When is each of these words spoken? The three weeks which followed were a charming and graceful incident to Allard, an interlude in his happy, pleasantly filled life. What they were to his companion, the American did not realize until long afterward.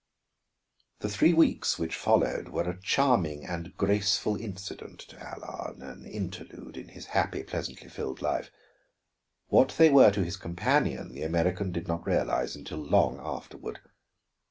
The 1.01 1.09
three 1.09 1.31
weeks 1.31 1.77
which 1.77 1.95
followed 1.95 2.49
were 2.49 2.67
a 2.67 2.81
charming 2.81 3.45
and 3.45 3.77
graceful 3.77 4.35
incident 4.35 5.01
to 5.09 5.19
Allard, 5.19 5.77
an 5.77 6.07
interlude 6.07 6.75
in 6.75 6.87
his 6.87 7.05
happy, 7.05 7.43
pleasantly 7.43 7.87
filled 7.87 8.19
life. 8.19 8.49
What 9.49 9.75
they 9.77 9.91
were 9.91 10.09
to 10.09 10.23
his 10.25 10.37
companion, 10.37 11.13
the 11.13 11.21
American 11.21 11.71
did 11.71 11.87
not 11.87 12.07
realize 12.07 12.55
until 12.55 12.79
long 12.79 13.19
afterward. 13.19 13.77